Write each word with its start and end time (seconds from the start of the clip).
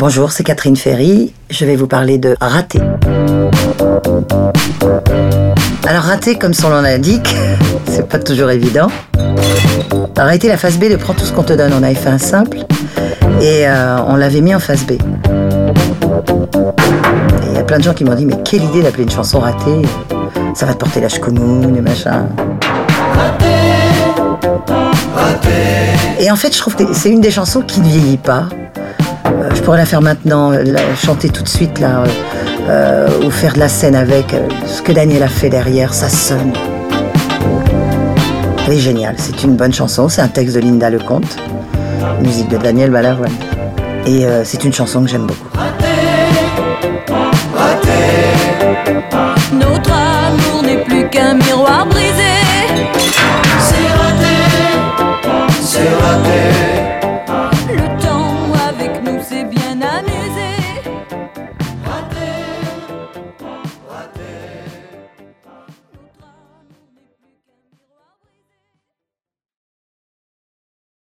Bonjour, 0.00 0.30
c'est 0.30 0.44
Catherine 0.44 0.76
Ferry. 0.76 1.34
Je 1.50 1.64
vais 1.64 1.74
vous 1.74 1.88
parler 1.88 2.18
de 2.18 2.36
raté. 2.40 2.78
Alors 5.88 6.04
raté, 6.04 6.38
comme 6.38 6.54
son 6.54 6.70
nom 6.70 6.82
l'indique, 6.82 7.34
c'est 7.88 8.08
pas 8.08 8.20
toujours 8.20 8.48
évident. 8.50 8.86
Arrêter 10.16 10.46
la 10.46 10.56
phase 10.56 10.78
B 10.78 10.84
de 10.84 10.94
prends 10.94 11.14
tout 11.14 11.24
ce 11.24 11.32
qu'on 11.32 11.42
te 11.42 11.52
donne. 11.52 11.72
On 11.72 11.82
avait 11.82 11.96
fait 11.96 12.10
un 12.10 12.18
simple 12.18 12.58
et 13.42 13.66
euh, 13.66 13.98
on 14.06 14.14
l'avait 14.14 14.40
mis 14.40 14.54
en 14.54 14.60
phase 14.60 14.84
B. 14.86 14.92
Il 17.48 17.54
y 17.56 17.58
a 17.58 17.64
plein 17.64 17.78
de 17.78 17.82
gens 17.82 17.92
qui 17.92 18.04
m'ont 18.04 18.14
dit 18.14 18.24
mais 18.24 18.40
quelle 18.44 18.62
idée 18.62 18.82
d'appeler 18.82 19.02
une 19.02 19.10
chanson 19.10 19.40
ratée? 19.40 19.82
Ça 20.54 20.64
va 20.64 20.74
te 20.74 20.78
porter 20.78 21.00
la 21.00 21.08
chkoumoun 21.08 21.74
et 21.74 21.80
machin. 21.80 22.28
Et 26.20 26.30
en 26.30 26.36
fait, 26.36 26.54
je 26.54 26.58
trouve 26.58 26.76
que 26.76 26.94
c'est 26.94 27.10
une 27.10 27.20
des 27.20 27.32
chansons 27.32 27.62
qui 27.62 27.80
ne 27.80 27.88
vieillit 27.88 28.16
pas. 28.16 28.48
Euh, 29.28 29.50
je 29.54 29.60
pourrais 29.62 29.78
la 29.78 29.86
faire 29.86 30.00
maintenant, 30.02 30.50
la 30.50 30.94
chanter 30.96 31.28
tout 31.28 31.42
de 31.42 31.48
suite 31.48 31.78
là, 31.80 32.04
euh, 32.68 33.08
ou 33.24 33.30
faire 33.30 33.52
de 33.54 33.58
la 33.58 33.68
scène 33.68 33.94
avec. 33.94 34.34
euh, 34.34 34.48
ce 34.66 34.82
que 34.82 34.92
Daniel 34.92 35.22
a 35.22 35.28
fait 35.28 35.48
derrière, 35.50 35.94
ça 35.94 36.08
sonne. 36.08 36.52
Elle 38.66 38.74
est 38.74 38.78
géniale. 38.78 39.14
C'est 39.18 39.42
une 39.44 39.56
bonne 39.56 39.72
chanson. 39.72 40.08
C'est 40.08 40.20
un 40.20 40.28
texte 40.28 40.54
de 40.54 40.60
Linda 40.60 40.90
Lecomte, 40.90 41.36
musique 42.20 42.48
de 42.48 42.58
Daniel 42.58 42.90
Balavoine. 42.90 43.32
Et 44.06 44.26
euh, 44.26 44.42
c'est 44.44 44.64
une 44.64 44.72
chanson 44.72 45.02
que 45.02 45.08
j'aime 45.08 45.26
beaucoup. 45.26 45.48
Notre 49.52 49.92
amour 49.92 50.62
n'est 50.62 50.82
plus 50.84 51.08
qu'un 51.08 51.34
miroir 51.34 51.86
brisé. 51.86 52.34
C'est 53.60 53.88
raté, 53.96 54.36
c'est 55.60 55.88
raté. 56.02 56.67